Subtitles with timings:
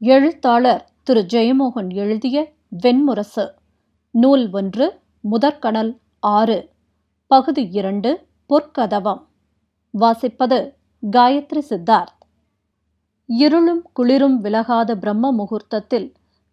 [0.00, 1.26] எழுத்தாளர் திரு.
[1.32, 2.52] ஜெயமோகன் எழுதிய
[2.84, 3.50] வெண்முரசு.
[4.10, 6.68] நூல் ஒன்று முதற்கடல் ஆறு.
[7.26, 9.26] பகுதி இரண்டு பொற்கதவம்.
[9.98, 10.74] வாசிப்பது
[11.16, 12.16] காயத்ரி சித்தார்த்.
[13.26, 16.12] இருளும் குளிரும் விலகாத பிரம்ம முகூர்த்தத்தில்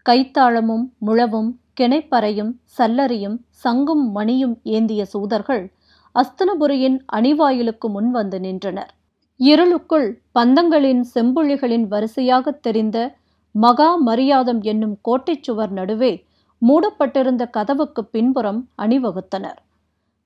[0.09, 1.51] கைத்தாளமும் முழவும்
[1.81, 5.73] கிணைப்பறையும் சல்லரியும் சங்கும் மணியும் ஏந்திய சூதர்கள்
[6.15, 8.93] அஸ்தனபுரியின் அணிவாயிலுக்கு முன் வந்து நின்றனர்.
[9.37, 13.15] இருளுக்குள் பந்தங்களின் செம்புழிகளின் வரிசையாகத் தெரிந்த
[13.55, 16.25] மகா மரியாதம் என்னும் கோட்டைச் சுவர் நடுவே
[16.61, 19.59] மூடப்பட்டிருந்த கதவுக்கு பின்புறம் அணிவகுத்தனர்.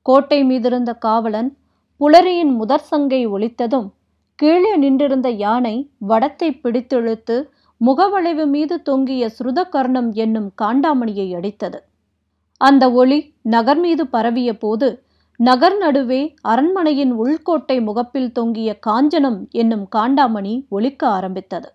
[0.01, 1.49] கோட்டை மீதிருந்த காவலன்
[2.01, 3.87] புலரியின் முதற் சங்கை ஒழித்ததும்
[4.35, 5.75] கீழே நின்றிருந்த யானை
[6.07, 7.37] வடத்தை பிடித்திழுத்து
[7.81, 11.79] முகவளைவு மீது தொங்கிய சுருதகர்ணம் என்னும் காண்டாமணியை அடித்தது.
[12.57, 15.03] அந்த ஒளி நகர் மீது பரவிய போது
[15.39, 21.69] நகர் நடுவே அரண்மனையின் உள்கோட்டை முகப்பில் தொங்கிய காஞ்சனம் என்னும் காண்டாமணி ஒலிக்க ஆரம்பித்தது.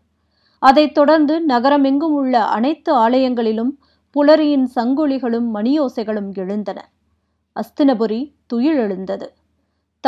[0.59, 3.73] அதைத் தொடர்ந்து நகரமெங்கும் உள்ள அனைத்து ஆலயங்களிலும்
[4.11, 6.91] புலரியின் சங்கொலிகளும் மணியோசைகளும் எழுந்தன.
[7.57, 9.33] அஸ்தினபுரி துயில் எழுந்தது.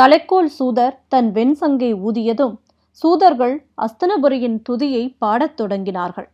[0.01, 2.55] தலைக்கோல் சூதர் தன் வெண்சங்கை ஊதியதும்
[2.91, 6.27] சூதர்கள் அஸ்தனபுரியின் துதியை பாடத் தொடங்கினார்கள்.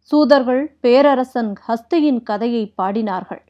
[0.00, 3.42] சூதர்கள் பேரரசன் ஹஸ்தியின் கதையை பாடினார்கள்.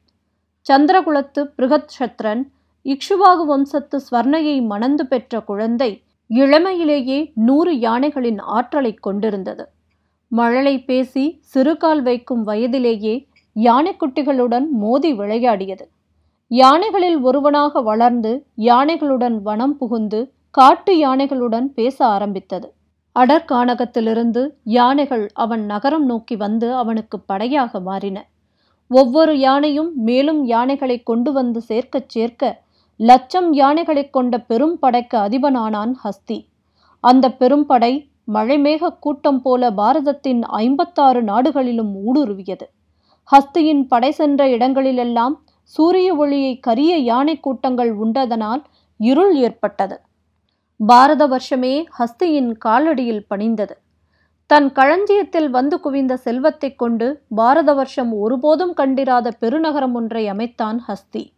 [0.73, 2.43] சந்திரகுலத்து பிருகத்ஷத்ரன்
[2.85, 9.69] இக்ஷுவாகு வம்சத்து ஸ்வர்ணையை மணந்து பெற்ற குழந்தை இளமையிலேயே நூறு யானைகளின் ஆற்றலை கொண்டிருந்தது.
[10.31, 15.89] மழலை பேசி சிறுகால் வைக்கும் வயதிலேயே யானைக்குட்டிகளுடன் மோதி விளையாடியது.
[16.49, 22.73] யானைகளில் ஒருவனாக வளர்ந்து யானைகளுடன் வனம் புகுந்து காட்டு யானைகளுடன் பேச ஆரம்பித்தது.
[23.19, 28.29] அடர்கானகத்திலிருந்து யானைகள் அவன் நகரம் நோக்கி வந்து அவனுக்கு படையாக மாறின.
[28.89, 32.63] ஒவ்வொரு யானையும் மேலும் யானைகளை கொண்டு வந்து சேர்க்கச் சேர்க்க
[32.97, 36.39] லட்சம் யானைகளை கொண்ட பெரும் படைக்கு அதிபனானான் ஹஸ்தி.
[37.05, 42.67] அந்த பெரும்படை மழைமேக கூட்டம் போல பாரதத்தின் ஐம்பத்தாறு நாடுகளிலும் ஊடுருவியது.
[43.31, 48.63] ஹஸ்தியின் படை சென்ற இடங்களிலெல்லாம் சூரிய ஒளியை கரிய யானை கூட்டங்கள் உண்டதனால்
[48.97, 50.01] இருள் ஏற்பட்டது.
[50.77, 53.79] பாரத வருஷமே ஹஸ்தியின் காலடியில் பணிந்தது.
[54.47, 61.31] தன் களஞ்சியத்தில் வந்து குவிந்த செல்வத்தைக் கொண்டு பாரத வருஷம் ஒருபோதும் கண்டிராத பெருநகரம் ஒன்றை அமைத்தான் ஹஸ்தி.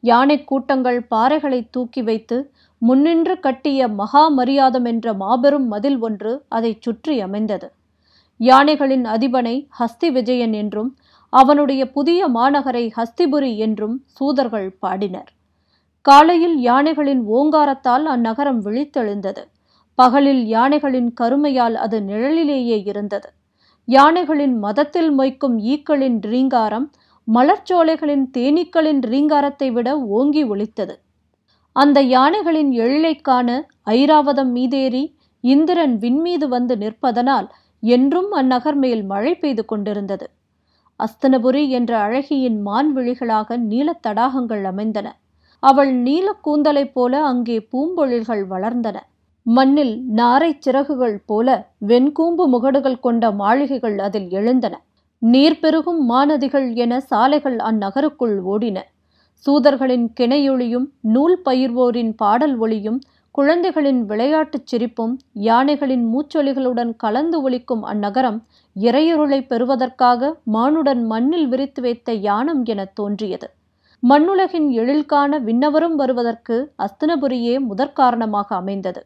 [0.00, 2.52] யானை கூட்டங்கள் பாறைகளை தூக்கி வைத்து
[2.82, 7.68] முன்னின்று கட்டிய மகா மரியாதம் என்ற மாபெரும் மதில் ஒன்று அதை சுற்றி அமைந்தது.
[8.40, 10.90] யானைகளின் அதிபனை ஹஸ்தி விஜயன் என்றும்
[11.28, 15.30] அவனுடைய புதிய மாநகரை ஹஸ்திபுரி என்றும் சூதர்கள் பாடினர்.
[16.02, 19.42] காலையில் யானைகளின் ஓங்காரத்தால் அந்நகரம் விழித்தெழுந்தது.
[19.94, 23.28] பகலில் யானைகளின் கருமையால் அது நிழலிலேயே இருந்தது.
[23.84, 26.90] யானைகளின் மதத்தில் மொய்க்கும் ஈக்களின் ரீங்காரம்
[27.28, 30.94] மலர்ச்சோலைகளின் தேனீக்களின் ரீங்காரத்தை விட ஓங்கி ஒலித்தது.
[31.76, 33.48] அந்த யானைகளின் எழிலை காண
[33.90, 35.02] ஐராவதம் மீதேறி
[35.44, 37.48] இந்திரன் விண்மீது வந்து நிற்பதனால்
[37.82, 40.26] என்றும் அந்நகர் மேல் மழை பெய்து கொண்டிருந்தது.
[41.00, 45.08] அஸ்தனபுரி என்ற அழகியின் மான் விழிகளாக நீலத் தடாகங்கள் அமைந்தன.
[45.62, 48.96] அவள் நீல கூந்தலைப் போல அங்கே பூம்பொழில்கள் வளர்ந்தன.
[49.46, 51.48] மண்ணில் நாரை சிறகுகள் போல
[51.86, 54.74] வெண்கூம்பு முகடுகள் கொண்ட மாளிகைகள் அதில் எழுந்தன.
[55.22, 58.78] நீர் பெருகும் மாநதிகள் என சாலைகள் அந்நகருக்குள் ஓடின.
[59.46, 63.00] சூதர்களின் கிணையொளியும் நூல் பயிர்வோரின் பாடல் ஒளியும்
[63.30, 68.38] குழந்தைகளின் விளையாட்டுச் சிரிப்பும் யானைகளின் மூச்சொலிகளுடன் கலந்து ஒலிக்கும் அந்நகரம்
[68.76, 73.50] இறையொருளை பெறுவதற்காக மானுடன் மண்ணில் விரித்து வைத்த யானம் என தோன்றியது.
[74.08, 79.00] மண்ணுலகின் எழில்கான விண்ணவரும் வருவதற்கு அஸ்தினபுரியே முதற்காரணமாக அமைந்தது.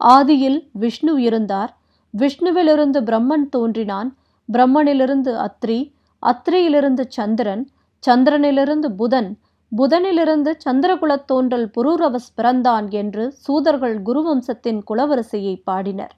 [0.00, 1.76] ஆதியில் விஷ்ணு இருந்தார்.
[2.14, 4.16] விஷ்ணுவிலிருந்து பிரம்மன் தோன்றினான்.
[4.52, 5.78] பிரம்மனிலிருந்து அத்ரி
[6.22, 7.68] அத்ரியிலிருந்து சந்திரன்
[8.04, 9.28] சந்திரனிலிருந்து புதன்
[9.72, 16.14] புதனிலிருந்து சந்திரகுலத் தோன்றல் புரூரவஸ் பிறந்தான் என்று சூதர்கள் குருவம்சத்தின் குலவரிசையை பாடினர்.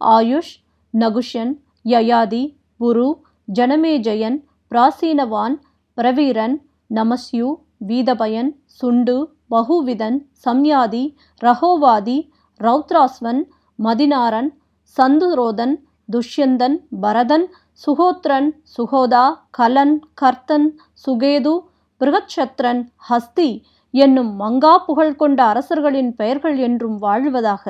[0.00, 0.52] ஆயுஷ்
[0.94, 1.52] நகுஷன்
[1.84, 2.44] யயாதி
[2.80, 3.08] புரு
[3.48, 4.38] ஜனமேஜயன்
[4.70, 5.56] பிராசீனவான்
[5.96, 6.56] பிரவீரன்
[6.94, 7.48] நமஸ்யு
[7.88, 8.50] வீதபயன்
[8.80, 9.16] சுண்டு
[9.50, 11.04] பகுவிதன் சம்யாதி
[11.40, 12.18] ரகோவாதி
[12.60, 13.42] ரௌத்ராஸ்வன்
[13.78, 14.50] மதினாரன்
[14.96, 15.74] சந்துரோதன்
[16.08, 17.46] துஷ்யந்தன் பரதன்
[17.80, 20.68] சுகோத்ரன் சுகோதா கலன் கர்த்தன்
[21.04, 21.54] சுகேது
[22.00, 23.50] பிருகத்சத்ரன் ஹஸ்தி
[23.90, 27.64] என்னும் மங்கா புகழ் கொண்ட அரசர்களின் பெயர்கள் என்றும் வாழ்வதாக.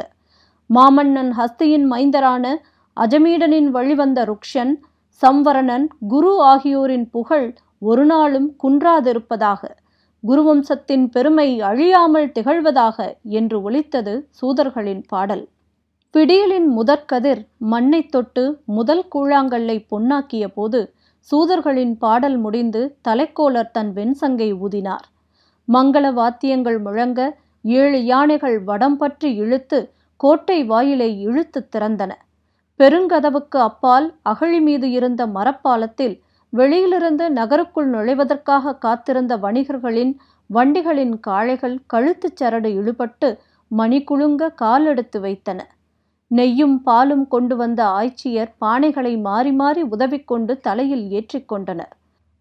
[0.70, 2.54] மாமன்னன் ஹஸ்தியின் மைந்தரான
[2.96, 4.72] அஜமீடனின் வழிவந்த ருக்ஷன்
[5.22, 9.62] சம்வரணன் குரு ஆகியோரின் புகழ் ஒரு நாளும் குன்றாதிருப்பதாக
[10.24, 15.48] குருவம்சத்தின் பெருமை அழியாமல் திகழ்வதாக என்று ஒலித்தது சூதர்களின் பாடல்.
[16.14, 20.80] பிடியலின் முதற்கதிர் மண்ணை தொட்டு முதல் கூழாங்கல்லை பொன்னாக்கிய போது
[21.28, 25.06] சூதர்களின் பாடல் முடிந்து தலைக்கோலர் தன் வெண்சங்கை ஊதினார்.
[25.68, 27.20] மங்கள வாத்தியங்கள் முழங்க
[27.64, 29.78] ஏழு யானைகள் வடம் பற்றி இழுத்து
[30.20, 32.12] கோட்டை வாயிலை இழுத்து திறந்தன.
[32.80, 36.16] பெருங்கதவுக்கு அப்பால் அகழி மீது இருந்த மரப்பாலத்தில்
[36.52, 40.12] வெளியிலிருந்து நகருக்குள் நுழைவதற்காக காத்திருந்த வணிகர்களின்
[40.50, 43.28] வண்டிகளின் காளைகள் கழுத்துச் சரடு இழுபட்டு
[43.70, 45.58] மணிக்குலுங்க காலெடுத்து வைத்தன.
[46.30, 51.92] நெய்யும் பாலும் கொண்டு வந்த ஆய்ச்சியர் பானைகளை மாறி மாறி உதவிக்கொண்டு தலையில் ஏற்றிக்கொண்டனர்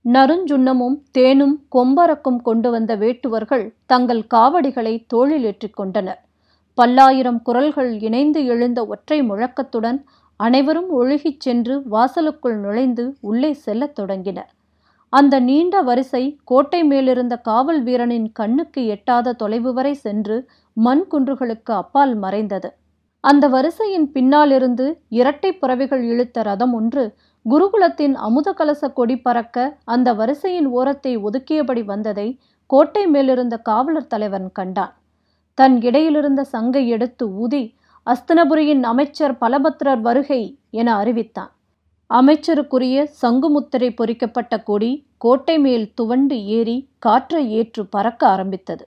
[0.06, 6.22] நறுஞ்சுண்ணமும் தேனும் கொம்பரக்கும் கொண்டு வந்த வேட்டுவர்கள் தங்கள் காவடிகளை தோளில் ஏற்றிக்கொண்டனர்
[6.78, 10.00] பல்லாயிரம் குரல்கள் இணைந்து எழுந்த ஒற்றை முழக்கத்துடன்
[10.40, 14.50] அனைவரும் ஒழுகிச் சென்று வாசலுக்குள் நுழைந்து உள்ளே செல்லத் தொடங்கினர்.
[15.14, 20.38] அந்த நீண்ட வரிசை கோட்டை மேலிருந்த காவல் வீரனின் கண்ணுக்கு எட்டாத தொலைவு வரை சென்று
[20.78, 22.70] மண் குன்றுகளுக்கு அப்பால் மறைந்தது.
[23.24, 27.04] அந்த வரிசையின் பின்னாலிருந்து இரட்டை புறவிகள் இழுத்த ரதம் ஒன்று
[27.46, 32.28] குருகுலத்தின் அமுத கலச கொடி பறக்க அந்த வரிசையின் ஓரத்தை ஒதுக்கியபடி வந்ததை
[32.70, 34.94] கோட்டை மேலிருந்த காவலர் தலைவன் கண்டான்.
[35.58, 37.64] தன் இடையிலிருந்த சங்கை எடுத்து ஊதி
[38.08, 40.42] அஸ்தனபுரியின் அமைச்சர் பலபத்ரர் வருகை
[40.72, 41.52] என அறிவித்தான்.
[42.10, 48.84] அமைச்சருக்குரிய சங்குமுத்திரை பொறிக்கப்பட்ட கொடி கோட்டை மேல் துவண்டு ஏறி காற்றை ஏற்று பறக்க ஆரம்பித்தது.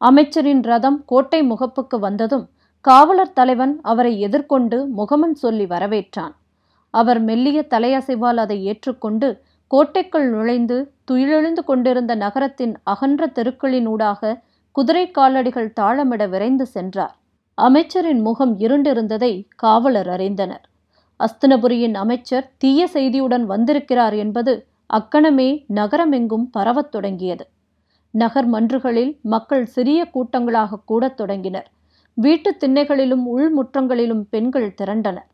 [0.00, 2.46] அமைச்சரின் ரதம் கோட்டை முகப்புக்கு வந்ததும்
[2.80, 6.34] காவலர் தலைவன் அவரை எதிர்கொண்டு முகமன் சொல்லி வரவேற்றான்.
[6.90, 14.40] அவர் மெல்லிய தலையசைவால் அதை ஏற்றுக்கொண்டு கோட்டைக்குள் நுழைந்து துயிலெழுந்து கொண்டிருந்த நகரத்தின் அகன்ற தெருக்களினூடாக
[14.72, 17.16] குதிரை காலடிகள் தாளமிட விரைந்து சென்றார்.
[17.54, 20.64] அமைச்சரின் முகம் இருண்டிருந்ததை காவலர் அறிந்தனர்.
[21.20, 27.48] அஸ்தினபுரியின் அமைச்சர் தீய செய்தியுடன் வந்திருக்கிறார் என்பது அக்கணமே நகரமெங்கும் பரவத் தொடங்கியது.
[28.10, 31.70] நகர் மன்றுகளில் மக்கள் சிறிய கூட்டங்களாக கூடத் தொடங்கினர்.
[32.20, 35.26] வீட்டு திண்ணைகளிலும் உள்முற்றங்களிலும் பெண்கள் திரண்டனர்.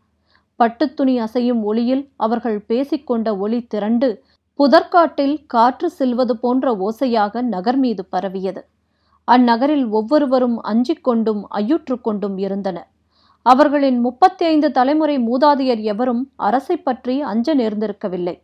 [0.58, 4.22] பட்டுத்துணி அசையும் ஒளியில் அவர்கள் பேசிக்கொண்ட ஒளி திரண்டு
[4.54, 8.66] புதற்காட்டில் காற்று செல்வது போன்ற ஓசையாக நகர் மீது பரவியது.
[9.32, 12.88] அந்நகரில் ஒவ்வொருவரும் அஞ்சிக் கொண்டும் ஐயுற்று கொண்டும் இருந்தனர்.
[13.42, 18.40] அவர்களின் முப்பத்தி ஐந்து தலைமுறை மூதாதையர் எவரும் அரசை பற்றி அஞ்ச நேர்ந்திருக்கவில்லை.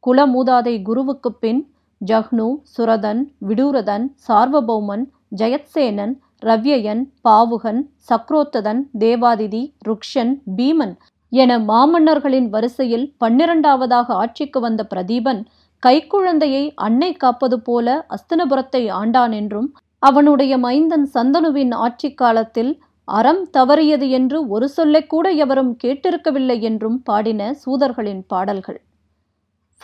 [0.00, 1.72] குல மூதாதை குருவுக்குப் பின்
[2.06, 5.04] ஜஹ்னு சுரதன் விடூரதன் சார்வபௌமன்
[5.36, 10.94] ஜெயத்சேனன் ரவ்யயன் பாவுகன் சக்ரோத்ததன் தேவாதிதி ருக்ஷன் பீமன்
[11.32, 15.40] என மாமன்னர்களின் வரிசையில் பன்னிரண்டாவதாக ஆட்சிக்கு வந்த பிரதீபன்
[15.86, 19.68] கைக்குழந்தையை அன்னை காப்பது போல அஸ்தினபுரத்தை ஆண்டான் என்றும்
[20.02, 22.72] அவனுடைய மைந்தன் சந்தனுவின் ஆட்சி காலத்தில்
[23.08, 28.80] அறம் தவறியது என்று ஒரு சொல்லை கூட எவரும் கேட்டிருக்கவில்லை என்றும் பாடின சூதர்களின் பாடல்கள்.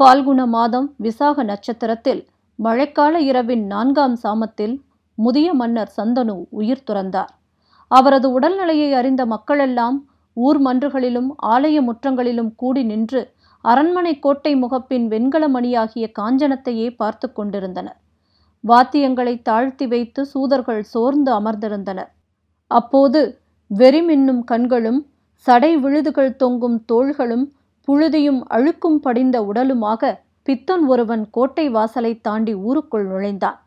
[0.00, 2.22] ஃபால்குண மாதம் விசாக நட்சத்திரத்தில்
[2.58, 4.74] மழைக்கால இரவின் நான்காம் சாமத்தில்
[5.14, 7.30] முதிய மன்னர் சந்தனு உயிர் துறந்தார்.
[7.88, 16.06] அவரது உடல்நிலையை அறிந்த மக்களெல்லாம் ஊர் மன்றுகளிலும் ஆலய முற்றங்களிலும் கூடி நின்று அரண்மனை கோட்டை முகப்பின் வெண்கல மணியாகிய
[16.18, 17.98] காஞ்சனத்தையே பார்த்து கொண்டிருந்தனர்.
[18.64, 22.10] வாத்தியங்களை தாழ்த்தி வைத்து சூதர்கள் சோர்ந்து அமர்ந்திருந்தனர்.
[22.66, 23.40] அப்போது
[23.70, 25.00] வெறிமின்னும் கண்களும்
[25.34, 27.52] சடை விழுதுகள் தொங்கும் தோள்களும்
[27.88, 30.12] புழுதியும் அழுக்கும் படிந்த உடலுமாக
[30.42, 33.58] பித்தன் ஒருவன் கோட்டை வாசலை தாண்டி ஊருக்குள் நுழைந்தான்.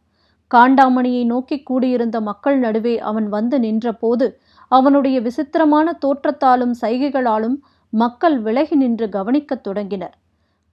[0.52, 4.28] காண்டாமணியை நோக்கி கூடியிருந்த மக்கள் நடுவே அவன் வந்து நின்றபோது
[4.72, 7.58] அவனுடைய விசித்திரமான தோற்றத்தாலும் சைகைகளாலும்
[7.94, 10.16] மக்கள் விலகி நின்று கவனிக்கத் தொடங்கினர்.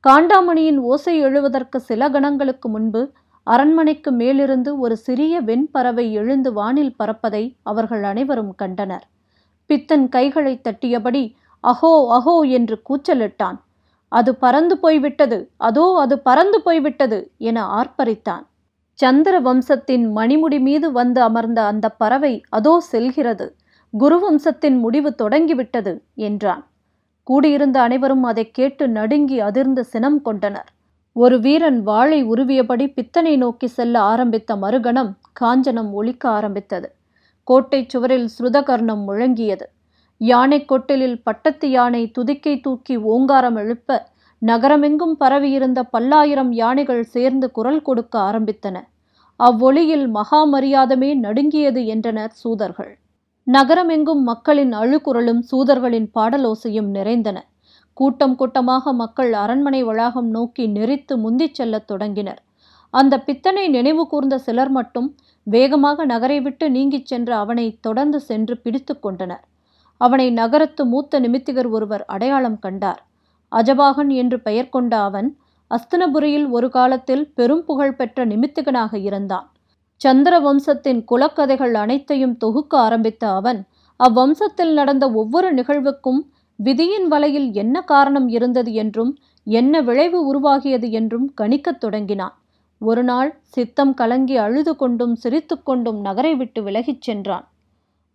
[0.05, 3.03] காண்டாமணியின் ஓசை எழுவதற்கு சில கணங்களுக்கு முன்பு
[3.47, 9.05] அரண்மனைக்கு மேலிருந்து ஒரு சிறிய வெண்பறவை எழுந்து வானில் பறப்பதை அவர்கள் அனைவரும் கண்டனர்.
[9.71, 11.25] பித்தன் கைகளை தட்டியபடி
[11.65, 13.59] அஹோ அஹோ என்று கூச்சலிட்டான்.
[14.12, 18.45] அது பறந்து போய்விட்டது அதோ அது பறந்து போய்விட்டது என ஆர்ப்பரித்தான்.
[18.98, 23.46] சந்திர வம்சத்தின் மணிமுடி மீது வந்து அமர்ந்த அந்த பறவை அதோ செல்கிறது.
[23.94, 26.62] குரு வம்சத்தின் முடிவு தொடங்கிவிட்டது என்றான்.
[27.22, 30.68] கூடியிருந்த அனைவரும் அதை கேட்டு நடுங்கி அதிர்ந்து சினம் கொண்டனர்.
[31.12, 36.88] ஒரு வீரன் வாளை உருவியபடி பித்தனை நோக்கி செல்ல ஆரம்பித்த மறுகணம் காஞ்சனம் ஒழிக்க ஆரம்பித்தது.
[37.44, 39.66] கோட்டை சுவரில் ஸ்ருதகர்ணம் முழங்கியது.
[40.20, 43.98] யானை கொட்டிலில் பட்டத்து யானை துதிக்கை தூக்கி ஓங்காரம் எழுப்ப
[44.46, 48.76] நகரமெங்கும் பரவியிருந்த பல்லாயிரம் யானைகள் சேர்ந்து குரல் கொடுக்க ஆரம்பித்தன.
[49.36, 52.98] அவ்வொளியில் மகாமரியாதமே நடுங்கியது என்றனர் சூதர்கள்.
[53.52, 57.46] நகரமெங்கும் மக்களின் அழுகுரலும் சூதர்களின் பாடலோசையும் நிறைந்தன.
[57.92, 62.42] கூட்டம் கூட்டமாக மக்கள் அரண்மனை வளாகம் நோக்கி நெறித்து முந்திச் செல்லத் தொடங்கினர்.
[62.90, 68.98] அந்த பித்தனை நினைவு கூர்ந்த சிலர் மட்டும் வேகமாக நகரை விட்டு நீங்கிச் சென்று அவனை தொடர்ந்து சென்று பிடித்து
[68.98, 69.44] கொண்டனர்.
[69.96, 73.02] அவனை நகரத்து மூத்த நிமித்திகர் ஒருவர் அடையாளம் கண்டார்.
[73.56, 75.38] அஜபாகன் என்று பெயர் கொண்ட அவன்
[75.70, 79.49] அஸ்தினபுரியில் ஒரு காலத்தில் பெரும் புகழ் பெற்ற நிமித்திகனாக இருந்தான்.
[79.96, 83.66] சந்திர வம்சத்தின் குலக்கதைகள் அனைத்தையும் தொகுக்க ஆரம்பித்த அவன்
[84.00, 86.20] அவ்வம்சத்தில் நடந்த ஒவ்வொரு நிகழ்வுக்கும்
[86.56, 92.34] விதியின் வலையில் என்ன காரணம் இருந்தது என்றும் என்ன விளைவு உருவாகியது என்றும் கணிக்கத் தொடங்கினான்.
[92.78, 97.46] ஒருநாள் சித்தம் கலங்கி அழுது கொண்டும் சிரித்து கொண்டும் நகரை விட்டு விலகிச் சென்றான்.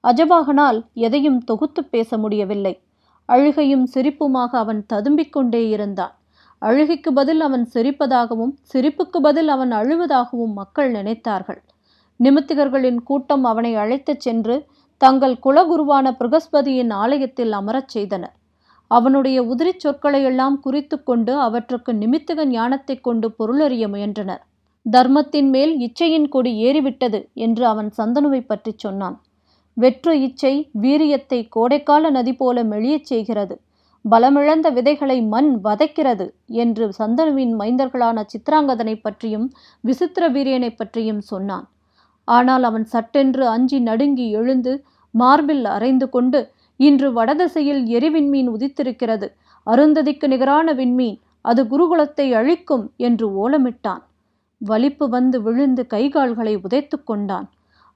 [0.04, 2.74] அஜபாகனால் எதையும் தொகுத்து பேச முடியவில்லை.
[3.30, 6.14] அழுகையும் சிரிப்புமாக அவன் ததும்பிக் கொண்டே இருந்தான்.
[6.62, 11.60] அழுகைக்கு பதில் அவன் சிரிப்பதாகவும் சிரிப்புக்கு பதில் அவன் அழுவதாகவும் மக்கள் நினைத்தார்கள்.
[12.20, 14.56] நிமித்திகர்களின் கூட்டம் அவனை அழைத்துச் சென்று
[15.02, 18.36] தங்கள் குலகுருவான பிரகஸ்பதியின் ஆலயத்தில் அமரச் செய்தனர்.
[18.92, 24.44] அவனுடைய உதிரிச் சொற்களை எல்லாம் குறித்து கொண்டு அவற்றுக்கு நிமித்தக ஞானத்தை கொண்டு பொருளறிய முயன்றனர்.
[24.86, 29.18] தர்மத்தின் மேல் இச்சையின் கொடி ஏறிவிட்டது என்று அவன் சந்தனுவை பற்றி சொன்னான்.
[29.82, 33.56] வெற்று இச்சை வீரியத்தை கோடைக்கால நதி போல மெளியச் செய்கிறது.
[34.06, 36.26] பலமிழந்த விதைகளை மண் வதைக்கிறது
[36.64, 39.48] என்று சந்தனுவின் மைந்தர்களான சித்ராங்கதனை பற்றியும்
[39.84, 41.66] விசித்திர வீரியனை பற்றியும் சொன்னான்.
[42.28, 44.74] ஆனால் அவன் சட்டென்று அஞ்சி நடுங்கி எழுந்து
[45.14, 46.40] மார்பில் அரைந்து கொண்டு
[46.80, 49.28] இன்று வடதிசையில் எரிவிண்மீன் உதித்திருக்கிறது
[49.68, 54.04] அருந்ததிக்கு நிகரான விண்மீன் அது குருகுலத்தை அழிக்கும் என்று ஓலமிட்டான்.
[54.62, 57.48] வலிப்பு வந்து விழுந்து கைகால்களை உதைத்து கொண்டான்.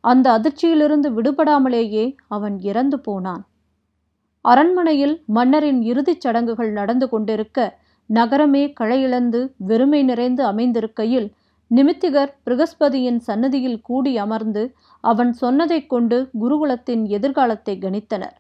[0.04, 3.44] அந்த அதிர்ச்சியிலிருந்து விடுபடாமலேயே அவன் இறந்து போனான்.
[4.46, 7.60] அரண்மனையில் மன்னரின் இறுதிச் சடங்குகள் நடந்து கொண்டிருக்க
[8.10, 11.28] நகரமே களையிழந்து வெறுமை நிறைந்து அமைந்திருக்கையில்
[11.72, 14.64] நிமித்திகர் பிரகஸ்பதியின் சன்னதியில் கூடி அமர்ந்து
[15.04, 18.36] அவன் சொன்னதைக் கொண்டு குருகுலத்தின் எதிர்காலத்தை கணித்தனர்.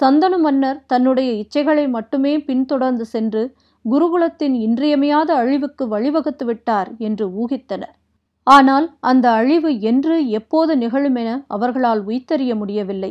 [0.00, 3.42] சந்தனு மன்னர் தன்னுடைய இச்சைகளை மட்டுமே பின்தொடர்ந்து சென்று
[3.84, 7.97] குருகுலத்தின் இன்றியமையாத அழிவுக்கு வழிவகுத்து விட்டார் என்று ஊகித்தனர்.
[8.48, 13.10] ஆனால் அந்த அழிவு என்று எப்போது நிகழும் என அவர்களால் உய்த்தறிய முடியவில்லை.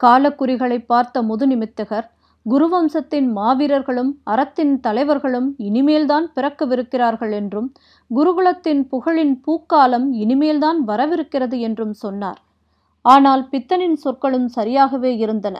[0.00, 2.08] காலக்குறிகளை பார்த்த முதுநிமித்தகர்
[2.46, 7.68] குருவம்சத்தின் மாவீரர்களும் அறத்தின் தலைவர்களும் இனிமேல்தான் பிறக்கவிருக்கிறார்கள் என்றும்
[8.10, 12.40] குருகுலத்தின் புகழின் பூக்காலம் இனிமேல்தான் வரவிருக்கிறது என்றும் சொன்னார்.
[13.04, 15.56] ஆனால் பித்தனின் சொற்களும் சரியாகவே இருந்தன.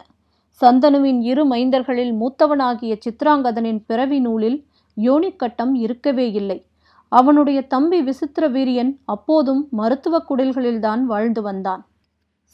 [0.61, 4.59] சந்தனுவின் இரு மைந்தர்களில் மூத்தவனாகிய சித்ராங்கதனின் பிறவி நூலில்
[4.97, 6.59] யோனிக்கட்டம் இருக்கவே இல்லை.
[7.19, 11.83] அவனுடைய தம்பி விசித்திர வீரியன் அப்போதும் மருத்துவ குடில்களில்தான் வாழ்ந்து வந்தான்.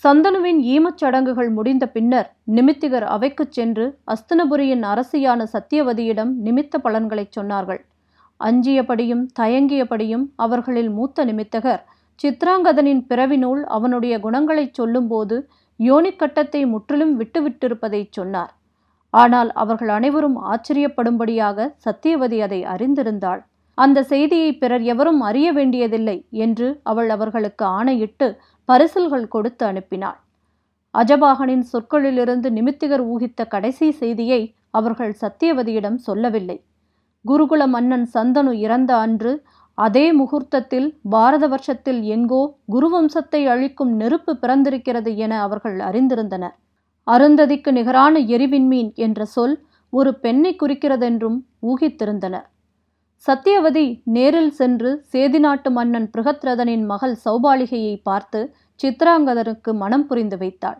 [0.05, 7.81] சந்தனுவின் ஈமச் சடங்குகள் முடிந்த பின்னர் நிமித்திகர் அவைக்குச் சென்று அஸ்தனபுரியின் அரசியான சத்தியவதியிடம் நிமித்த பலன்களைச் சொன்னார்கள்.
[8.41, 11.83] அஞ்சியபடியும் தயங்கியபடியும் அவர்களில் மூத்த நிமித்தகர்
[12.21, 15.37] சித்ராங்கதனின் பிறவி நூல் அவனுடைய குணங்களைச் சொல்லும்போது
[15.81, 18.53] யோனிக்கட்டத்தை முற்றிலும் விட்டுவிட்டிருப்பதைச் சொன்னார்.
[19.15, 23.41] ஆனால் அவர்கள் அனைவரும் ஆச்சரியப்படும்படியாக சத்தியவதி அதை அறிந்திருந்தாள்.
[23.81, 28.27] அந்த செய்தியை பிறர் எவரும் அறிய வேண்டியதில்லை என்று அவள் அவர்களுக்கு ஆணையிட்டு
[28.69, 30.19] பரிசல்கள் கொடுத்து அனுப்பினாள்.
[30.95, 36.59] அஜபாகனின் சொற்களிலிருந்து நிமித்திகர் ஊகித்த கடைசி செய்தியை அவர்கள் சத்தியவதியிடம் சொல்லவில்லை.
[37.25, 39.33] குருகுல மன்னன் சந்தனு இறந்த அன்று
[39.79, 46.57] அதே முகூர்த்தத்தில் பாரத வருஷத்தில் எங்கோ குருவம்சத்தை அழிக்கும் நெருப்பு பிறந்திருக்கிறது என அவர்கள் அறிந்திருந்தனர்.
[47.07, 49.57] அருந்ததிக்கு நிகரான எரிவின்மீன் என்ற சொல்
[49.93, 51.39] ஒரு பெண்ணை குறிக்கிறதென்றும்
[51.71, 52.49] ஊகித்திருந்தனர்.
[53.27, 58.41] சத்தியவதி நேரில் சென்று சேதி நாட்டு மன்னன் பிருகத்ரதனின் மகள் சௌபாலிகையை பார்த்து
[58.81, 60.79] சித்ராங்கதனுக்கு மனம் புரிந்து வைத்தாள்.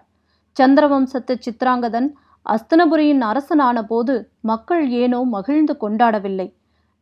[0.57, 2.09] சந்திரவம்சத்து சித்ராங்கதன்
[2.47, 6.49] அஸ்தனபுரியின் அரசனான போது மக்கள் ஏனோ மகிழ்ந்து கொண்டாடவில்லை.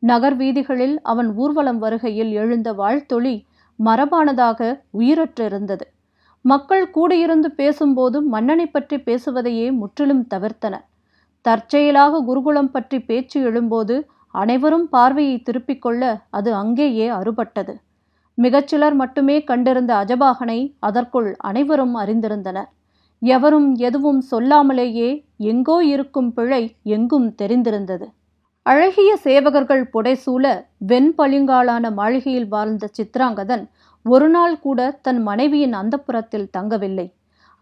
[0.03, 3.37] நகர் வீதிகளில் அவன் ஊர்வலம் வருகையில் எழுந்த வாழ்த்தொளி
[3.79, 4.61] மரபானதாக
[5.01, 5.87] உயிரற்றிருந்தது.
[6.45, 10.87] மக்கள் கூடியிருந்து பேசும்போது மன்னனை பற்றி பேசுவதையே முற்றிலும் தவிர்த்தனர்
[11.45, 13.95] தற்செயலாக குருகுலம் பற்றி பேச்சு எழும்போது
[14.41, 17.75] அனைவரும் பார்வையை திருப்பிக் கொள்ள அது அங்கேயே அறுபட்டது.
[18.39, 22.69] மிகச்சிலர் மட்டுமே கண்டிருந்த அஜபாகனை அதற்குள் அனைவரும் அறிந்திருந்தனர்.
[23.23, 25.09] எவரும் எதுவும் சொல்லாமலேயே
[25.51, 26.63] எங்கோ இருக்கும் பிழை
[26.97, 28.07] எங்கும் தெரிந்திருந்தது.
[28.67, 30.45] அழகிய சேவகர்கள் புடைசூழ
[30.91, 33.65] வெண்பளிங்காலான மாளிகையில் வாழ்ந்த சித்ராங்கதன்
[34.07, 37.07] ஒரு நாள் கூட தன் மனைவியின் அந்தப்புறத்தில் தங்கவில்லை.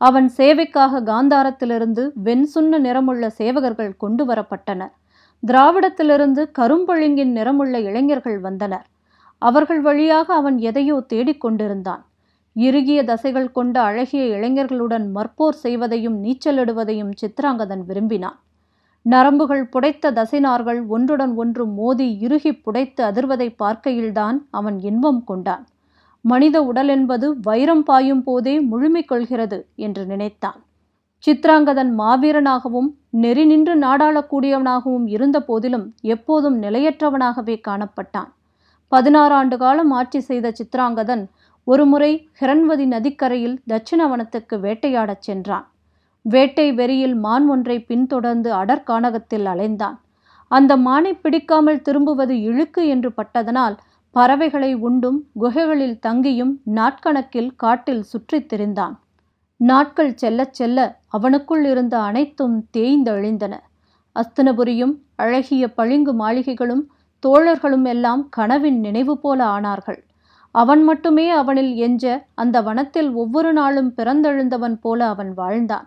[0.00, 4.92] அவன் சேவைக்காக காந்தாரத்திலிருந்து வெண் சுண்ண நிறமுள்ள சேவகர்கள் கொண்டு வரப்பட்டனர்.
[5.48, 8.86] திராவிடத்திலிருந்து கரும்பளிங்கின் நிறமுள்ள இளைஞர்கள் வந்தனர்.
[9.42, 12.02] அவர்கள் வழியாக அவன் எதையோ தேடிக்கொண்டிருந்தான்
[12.56, 18.38] இறுகிய தசைகள் கொண்ட அழகிய இளைஞர்களுடன் மற்போர் செய்வதையும் நீச்சலிடுவதையும் சித்ராங்கதன் விரும்பினான்.
[19.06, 25.64] நரம்புகள் புடைத்த தசைனார்கள் ஒன்றுடன் ஒன்று மோதி இறுகி புடைத்து அதிர்வதை பார்க்கையில்தான் அவன் இன்பம் கொண்டான்.
[26.24, 30.58] மனித உடல் என்பது வைரம் பாயும் போதே முழுமை கொள்கிறது என்று நினைத்தான்.
[31.24, 32.88] சித்ராங்கதன் மாவீரனாகவும்
[33.22, 38.30] நெறி நின்று நாடாளக்கூடியவனாகவும் இருந்த போதிலும் எப்போதும் நிலையற்றவனாகவே காணப்பட்டான்.
[38.92, 41.24] பதினாறு ஆண்டு காலம் ஆட்சி செய்த சித்ராங்கதன்
[41.64, 45.66] ஒருமுறை ஹிரண்வதி நதிக்கரையில் தட்சிணவனத்துக்கு வேட்டையாடச் சென்றான்.
[46.24, 49.96] வேட்டை வெறியில் மான் ஒன்றை பின்தொடர்ந்து அடற்கானகத்தில் அலைந்தான்.
[50.50, 53.76] அந்த மானை பிடிக்காமல் திரும்புவது இழுக்கு என்று பட்டதனால்
[54.16, 58.94] பறவைகளை உண்டும் குகைகளில் தங்கியும் நாட்கணக்கில் காட்டில் சுற்றித் திரிந்தான்.
[59.60, 60.78] நாட்கள் செல்லச் செல்ல
[61.12, 63.54] அவனுக்குள் இருந்த அனைத்தும் தேய்ந்தழிந்தன.
[64.16, 66.84] அஸ்தனபுரியும் அழகிய பளிங்கு மாளிகைகளும்
[67.22, 69.98] தோழர்களும் எல்லாம் கனவின் நினைவு போல ஆனார்கள்.
[70.54, 75.86] அவன் மட்டுமே அவனில் எஞ்ச அந்த வனத்தில் ஒவ்வொரு நாளும் பிறந்தெழுந்தவன் போல அவன் வாழ்ந்தான்.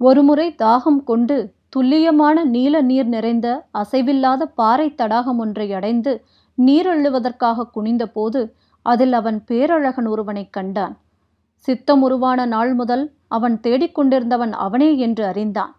[0.00, 1.36] ஒருமுறை தாகம் கொண்டு
[1.68, 6.12] துல்லியமான நீல நீர் நிறைந்த அசைவில்லாத பாறை தடாகம் ஒன்றை அடைந்து
[6.58, 8.40] நீரெழுவதற்காக குனிந்தபோது
[8.86, 10.94] அதில் அவன் பேரழகன் ஒருவனைக் கண்டான்.
[11.66, 15.76] சித்தமுருவான நாள் முதல் அவன் தேடிக்கொண்டிருந்தவன் அவனே என்று அறிந்தான்.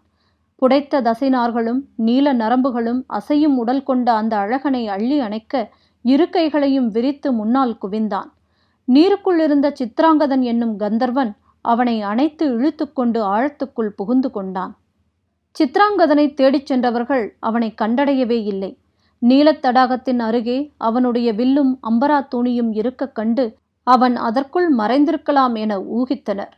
[0.54, 7.78] புடைத்த தசைநார்களும் நீல நரம்புகளும் அசையும் உடல் கொண்ட அந்த அழகனை அள்ளி அணைக்க இரு கைகளையும் விரித்து முன்னால்
[7.78, 8.32] குவிந்தான்.
[8.92, 14.76] நீருக்குள் இருந்த சித்ராங்கதன் என்னும் கந்தர்வன் அவனை அணைத்து இழுத்துக்கொண்டு ஆழத்துக்குள் புகுந்து கொண்டான்.
[15.58, 18.78] சித்ராங்கதனை தேடிச் சென்றவர்கள் அவனை கண்டடையவே இல்லை.
[19.18, 23.56] நீலத் தடாகத்தின் அருகே அவனுடைய வில்லும் அம்பரா துணியும் இருக்க கண்டு
[23.94, 26.54] அவன் அதற்குள் மறைந்திருக்கலாம் என ஊகித்தனர்.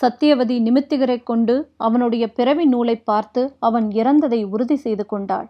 [0.00, 5.48] சத்தியவதி நிமித்திகரை கொண்டு அவனுடைய பிறவி நூலை பார்த்து அவன் இறந்ததை உறுதி செய்து கொண்டாள்.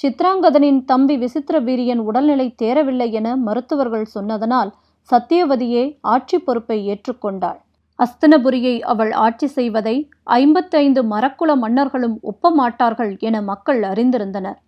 [0.00, 4.72] சித்ராங்கதனின் தம்பி விசித்திர வீரியன் உடல்நிலை தேரவில்லை என மருத்துவர்கள் சொன்னதனால்
[5.08, 7.58] சத்தியவதியே ஆட்சி பொறுப்பை ஏற்றுக்கொண்டாள்.
[7.98, 9.94] அஸ்தனபுரியை அவள் ஆட்சி செய்வதை
[10.38, 14.58] ஐம்பத்தைந்து மரக்குல மன்னர்களும் ஒப்பமாட்டார்கள் என மக்கள் அறிந்திருந்தனர்.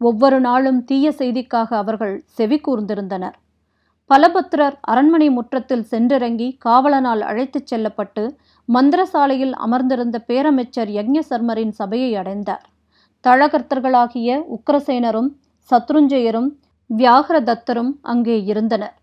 [0.00, 3.36] ஒவ்வொரு நாளும் தீய செய்திக்காக அவர்கள் செவி கூர்ந்திருந்தனர்.
[4.10, 8.24] பலபத்திரர் அரண்மனை முற்றத்தில் சென்றிறங்கி காவலனால் அழைத்துச் செல்லப்பட்டு
[8.68, 12.64] மந்திரசாலையில் அமர்ந்திருந்த பேரமைச்சர் யக்ஞசர்மரின் சபையை அடைந்தார்.
[13.24, 15.30] தழகர்த்தர்களாகிய உக்ரசேனரும்
[15.70, 16.48] சத்ருஞ்சயரும்
[16.90, 18.94] வியாகரதத்தரும் அங்கே இருந்தனர்.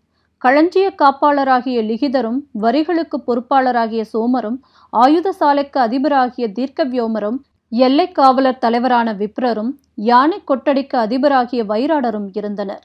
[0.41, 4.57] களஞ்சிய காப்பாளராகிய லிகிதரும் வரிகளுக்கு பொறுப்பாளராகிய சோமரும்
[4.93, 7.38] ஆயுத சாலைக்கு அதிபராகிய தீர்க்கவியோமரும்
[7.72, 9.72] எல்லை காவலர் தலைவரான விப்ரரும்
[10.10, 12.83] யானை கொட்டடிக்கு அதிபராகிய வைராடரும் இருந்தனர்.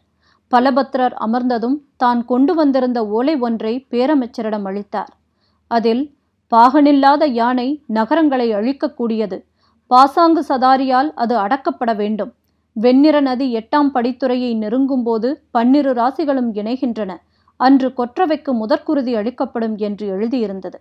[0.53, 5.13] பலபத்திரர் அமர்ந்ததும் தான் கொண்டு வந்திருந்த ஓலை ஒன்றை பேரமைச்சரிடம் அளித்தார்.
[5.71, 6.03] அதில்
[6.53, 9.39] பாகனில்லாத யானை நகரங்களை அழிக்கக்கூடியது.
[9.91, 12.33] பாசாங்கு சதாரியால் அது அடக்கப்பட வேண்டும்.
[12.77, 17.13] வெண்ணிற நதி எட்டாம் படித்துறையை நெருங்கும்போது பன்னிரு ராசிகளும் இணைகின்றன.
[17.61, 20.79] அன்று கொற்றவைக்கு முதற்குருதி அளிக்கப்படும் என்று எழுதியிருந்தது.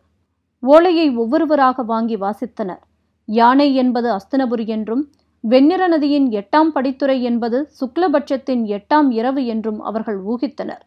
[0.64, 2.82] ஓலையை ஒவ்வொருவராக வாங்கி வாசித்தனர்.
[3.26, 5.04] யானை என்பது அஸ்தினபுரி என்றும்
[5.44, 10.84] வெண்ணிற நதியின் எட்டாம் படித்துறை என்பது சுக்லபட்சத்தின் எட்டாம் இரவு என்றும் அவர்கள் ஊகித்தனர்.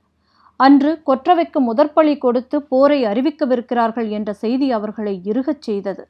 [0.61, 6.03] அன்று கொற்றவைக்கு முதற்பழி கொடுத்து போரை அறிவிக்கவிருக்கிறார்கள் என்ற செய்தி அவர்களை இருகச் செய்தது.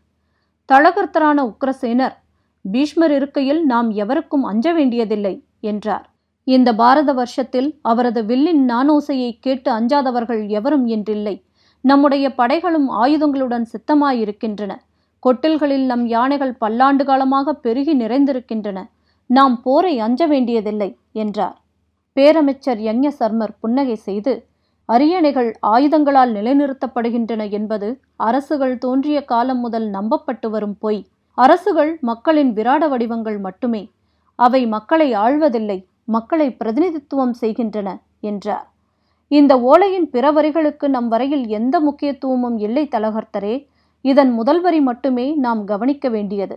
[0.69, 2.17] தளகர்த்தரான உக்ரசேனர்
[2.65, 6.07] பீஷ்மர் இருக்கையில் நாம் எவருக்கும் அஞ்ச வேண்டியதில்லை என்றார்.
[6.47, 11.37] இந்த பாரத வருஷத்தில் அவரது வில்லின் நானோசையை கேட்டு அஞ்சாதவர்கள் எவரும் என்றில்லை
[11.85, 14.73] நம்முடைய படைகளும் ஆயுதங்களுடன் சித்தமாயிருக்கின்றன.
[15.27, 18.79] கொட்டில்களில் நம் யானைகள் பல்லாண்டு காலமாக பெருகி நிறைந்திருக்கின்றன.
[19.27, 21.57] நாம் போரை அஞ்ச வேண்டியதில்லை என்றார்.
[22.17, 24.49] பேரமைச்சர் யஞ சர்மர் புன்னகை செய்து
[24.85, 31.07] அரியணைகள் ஆயுதங்களால் நிலைநிறுத்தப்படுகின்றன என்பது அரசுகள் தோன்றிய காலம் முதல் நம்பப்பட்டு வரும் பொய்.
[31.35, 33.91] அரசுகள் மக்களின் விராட வடிவங்கள் மட்டுமே.
[34.35, 37.89] அவை மக்களை ஆழ்வதில்லை மக்களை பிரதிநிதித்துவம் செய்கின்றன
[38.21, 38.67] என்றார்.
[39.29, 43.69] இந்த ஓலையின் பிற வரிகளுக்கு நம் வரையில் எந்த முக்கியத்துவமும் இல்லை தலகர்த்தரே
[44.05, 46.57] இதன் முதல் வரி மட்டுமே நாம் கவனிக்க வேண்டியது.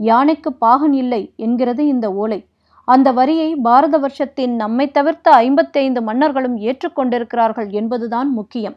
[0.00, 2.40] யானைக்கு பாகன் இல்லை என்கிறது இந்த ஓலை.
[2.88, 8.76] அந்த வரியை பாரத வருஷத்தின் நம்மை தவிர்த்த ஐம்பத்தைந்து மன்னர்களும் ஏற்றுக்கொண்டிருக்கிறார்கள் என்பதுதான் முக்கியம்.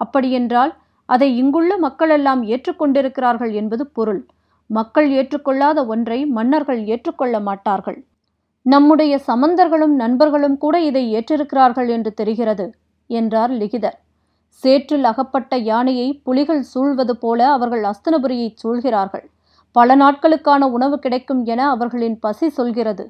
[0.00, 0.72] அப்படியென்றால்
[1.08, 4.22] அதை இங்குள்ள மக்களெல்லாம் ஏற்றுக்கொண்டிருக்கிறார்கள் என்பது பொருள்.
[4.70, 7.98] மக்கள் ஏற்றுக்கொள்ளாத ஒன்றை மன்னர்கள் ஏற்றுக்கொள்ள மாட்டார்கள்.
[8.66, 12.66] நம்முடைய சமந்தர்களும் நண்பர்களும் கூட இதை ஏற்றிருக்கிறார்கள் என்று தெரிகிறது
[13.10, 13.96] என்றார் லிகிதர்.
[14.62, 19.26] சேற்றில் அகப்பட்ட யானையை புலிகள் சூழ்வது போல அவர்கள் அஸ்தனபுரியை சூழ்கிறார்கள்.
[19.72, 23.04] பல நாட்களுக்கான உணவு கிடைக்கும் என அவர்களின் பசி சொல்கிறது.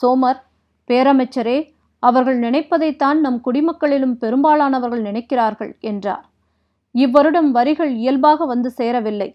[0.00, 0.40] சோமர்
[0.88, 1.58] பேரமைச்சரே
[2.02, 6.24] அவர்கள் நினைப்பதைத்தான் நம் குடிமக்களிலும் பெரும்பாலானவர்கள் நினைக்கிறார்கள் என்றார்.
[6.94, 9.28] இவ்வருடம் வரிகள் இயல்பாக வந்து சேரவில்லை.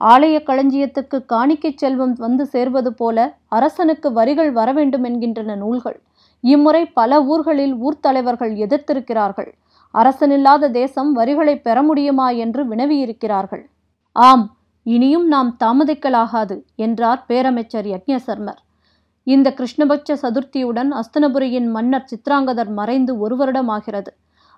[0.00, 5.98] ஆலய களஞ்சியத்துக்கு காணிக்கை செல்வம் வந்து சேர்வது போல அரசனுக்கு வரிகள் வர வேண்டும் என்கின்றன நூல்கள்.
[6.40, 9.50] இம்முறை பல ஊர்களில் ஊர்த்தலைவர்கள் எதிர்த்திருக்கிறார்கள்.
[9.94, 13.64] அரசனில்லாத தேசம் வரிகளை பெற முடியுமா என்று வினவியிருக்கிறார்கள்.
[14.12, 14.44] ஆம்
[14.86, 18.60] இனியும் நாம் தாமதிக்கலாகாது என்றார் பேரமைச்சர் யக்ஞசர்மர்.
[19.26, 24.12] இந்த கிருஷ்ணபட்ச சதுர்த்தியுடன் அஸ்தனபுரியின் மன்னர் சித்ராங்கதர் மறைந்து ஒரு வருடமாகிறது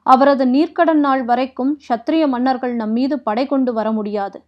[0.07, 4.39] அவரது நீர்க்கடன் நாள் வரைக்கும் சத்திரிய மன்னர்கள் நம் மீது படை கொண்டு வர முடியாது.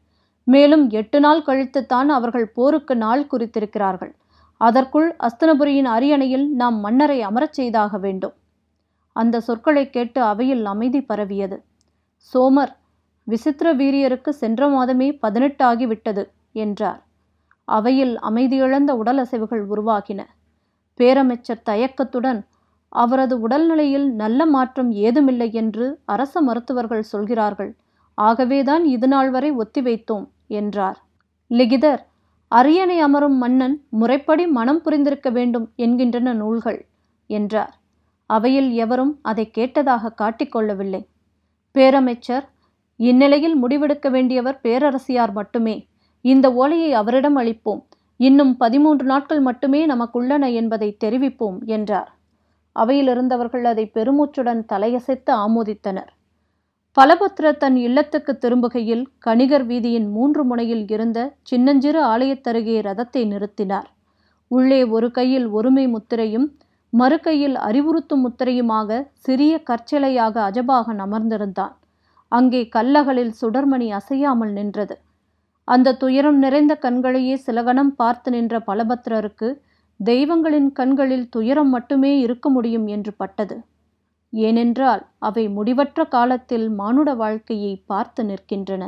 [0.46, 4.12] மேலும் எட்டு நாள் கழித்துத்தான் அவர்கள் போருக்கு நாள் குறித்திருக்கிறார்கள்.
[4.60, 8.34] அதற்குள் அஸ்தனபுரியின் அரியணையில் நாம் மன்னரை அமரச் செய்தாக வேண்டும்.
[9.16, 11.56] அந்த சொற்களை கேட்டு அவையில் அமைதி பரவியது.
[12.32, 12.72] சோமர்
[13.26, 17.00] விசித்திர வீரியருக்கு சென்ற மாதமே பதினெட்டு ஆகிவிட்டது என்றார்.
[17.68, 20.20] அவையில் அமைதியிழந்த உடல் அசைவுகள் உருவாகின.
[21.00, 22.40] பேரமைச்சர் தயக்கத்துடன்
[22.92, 27.72] அவரது உடல்நிலையில் நல்ல மாற்றம் ஏதுமில்லை என்று அரச மருத்துவர்கள் சொல்கிறார்கள்.
[28.18, 30.98] ஆகவேதான் இதுநாள் வரை ஒத்திவைத்தோம் என்றார்.
[31.50, 32.02] லிகிதர்
[32.52, 36.80] அரியணை அமரும் மன்னன் முறைப்படி மனம் புரிந்திருக்க வேண்டும் என்கின்றன நூல்கள்
[37.30, 37.74] என்றார்.
[38.26, 41.02] அவையில் எவரும் அதை கேட்டதாக காட்டிக்கொள்ளவில்லை
[41.74, 42.46] பேரமைச்சர்
[42.96, 45.88] இந்நிலையில் முடிவெடுக்க வேண்டியவர் பேரரசியார் மட்டுமே.
[46.20, 47.82] இந்த ஓலையை அவரிடம் அளிப்போம்.
[48.16, 52.10] இன்னும் பதிமூன்று நாட்கள் மட்டுமே நமக்குள்ளன என்பதை தெரிவிப்போம் என்றார்.
[52.72, 56.10] அவையில் இருந்தவர்கள் அதை பெருமூச்சுடன் தலையசைத்து ஆமோதித்தனர்.
[56.96, 63.88] பலபத்ர தன் இல்லத்துக்கு திரும்புகையில் கணிகர் வீதியின் மூன்று முனையில் இருந்த சின்னஞ்சிறு ஆலயத்தருகே ரதத்தை நிறுத்தினார்.
[64.50, 66.46] உள்ளே ஒரு கையில் ஒருமை முத்திரையும்
[66.92, 71.74] மறுகையில் அறிவுறுத்தும் முத்திரையுமாக சிறிய கற்சிலையாக அஜபாகன் அமர்ந்திருந்தான்.
[72.32, 74.94] அங்கே கல்லகளில் சுடர்மணி அசையாமல் நின்றது.
[75.68, 79.48] அந்த துயரம் நிறைந்த கண்களையே சிலகணம் பார்த்து நின்ற பலபத்ரருக்கு
[80.00, 83.56] தெய்வங்களின் கண்களில் துயரம் மட்டுமே இருக்க முடியும் என்று பட்டது.
[84.32, 88.84] ஏனென்றால் அவை முடிவற்ற காலத்தில் மானுட வாழ்க்கையை பார்த்து நிற்கின்றன.